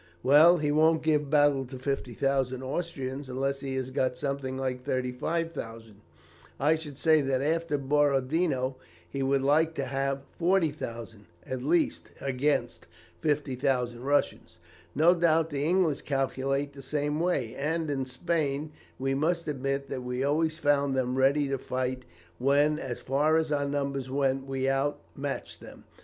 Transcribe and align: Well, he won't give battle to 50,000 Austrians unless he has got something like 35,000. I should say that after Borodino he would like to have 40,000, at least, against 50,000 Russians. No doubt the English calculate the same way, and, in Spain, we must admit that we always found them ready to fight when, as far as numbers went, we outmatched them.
Well, 0.23 0.57
he 0.57 0.71
won't 0.71 1.03
give 1.03 1.29
battle 1.29 1.63
to 1.67 1.77
50,000 1.77 2.63
Austrians 2.63 3.29
unless 3.29 3.59
he 3.59 3.75
has 3.75 3.91
got 3.91 4.17
something 4.17 4.57
like 4.57 4.83
35,000. 4.83 6.01
I 6.59 6.75
should 6.75 6.97
say 6.97 7.21
that 7.21 7.43
after 7.43 7.77
Borodino 7.77 8.77
he 9.07 9.21
would 9.21 9.43
like 9.43 9.75
to 9.75 9.85
have 9.85 10.23
40,000, 10.39 11.27
at 11.45 11.61
least, 11.61 12.09
against 12.19 12.87
50,000 13.19 14.01
Russians. 14.03 14.57
No 14.95 15.13
doubt 15.13 15.51
the 15.51 15.63
English 15.65 16.01
calculate 16.01 16.73
the 16.73 16.81
same 16.81 17.19
way, 17.19 17.53
and, 17.53 17.87
in 17.91 18.05
Spain, 18.07 18.71
we 18.97 19.13
must 19.13 19.47
admit 19.47 19.87
that 19.89 20.01
we 20.01 20.23
always 20.23 20.57
found 20.57 20.95
them 20.95 21.15
ready 21.15 21.47
to 21.47 21.59
fight 21.59 22.05
when, 22.39 22.79
as 22.79 22.99
far 23.01 23.37
as 23.37 23.51
numbers 23.51 24.09
went, 24.09 24.47
we 24.47 24.67
outmatched 24.67 25.59
them. 25.59 25.83